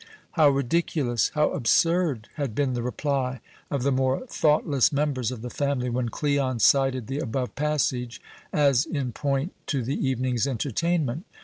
[0.31, 1.29] "How ridiculous!
[1.35, 6.09] how absurd!" had been the reply of the more thoughtless members of the family, when
[6.09, 8.19] Cleon cited the above passage
[8.51, 11.27] as in point to the evening's entertainment.